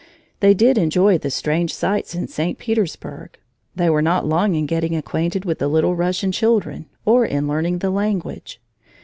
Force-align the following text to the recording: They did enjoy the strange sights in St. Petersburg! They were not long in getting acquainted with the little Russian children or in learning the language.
They 0.39 0.55
did 0.55 0.79
enjoy 0.79 1.19
the 1.19 1.29
strange 1.29 1.71
sights 1.71 2.15
in 2.15 2.27
St. 2.27 2.57
Petersburg! 2.57 3.37
They 3.75 3.87
were 3.87 4.01
not 4.01 4.25
long 4.25 4.55
in 4.55 4.65
getting 4.65 4.95
acquainted 4.95 5.45
with 5.45 5.59
the 5.59 5.67
little 5.67 5.93
Russian 5.95 6.31
children 6.31 6.87
or 7.05 7.23
in 7.23 7.47
learning 7.47 7.77
the 7.77 7.91
language. 7.91 8.59